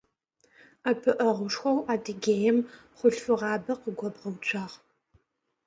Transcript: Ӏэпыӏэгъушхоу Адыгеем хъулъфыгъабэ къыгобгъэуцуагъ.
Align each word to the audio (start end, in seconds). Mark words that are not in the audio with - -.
Ӏэпыӏэгъушхоу 0.83 1.77
Адыгеем 1.93 2.57
хъулъфыгъабэ 2.97 3.73
къыгобгъэуцуагъ. 3.81 4.75